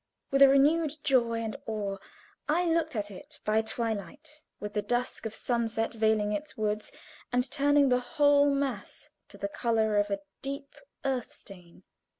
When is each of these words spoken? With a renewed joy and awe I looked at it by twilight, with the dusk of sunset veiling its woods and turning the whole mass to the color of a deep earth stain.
With 0.31 0.41
a 0.41 0.47
renewed 0.49 0.95
joy 1.03 1.43
and 1.43 1.55
awe 1.67 1.97
I 2.49 2.65
looked 2.65 2.95
at 2.95 3.11
it 3.11 3.37
by 3.45 3.61
twilight, 3.61 4.43
with 4.59 4.73
the 4.73 4.81
dusk 4.81 5.27
of 5.27 5.35
sunset 5.35 5.93
veiling 5.93 6.33
its 6.33 6.57
woods 6.57 6.91
and 7.31 7.47
turning 7.51 7.89
the 7.89 7.99
whole 7.99 8.49
mass 8.49 9.11
to 9.29 9.37
the 9.37 9.47
color 9.47 9.97
of 9.97 10.09
a 10.09 10.21
deep 10.41 10.73
earth 11.05 11.33
stain. 11.33 11.83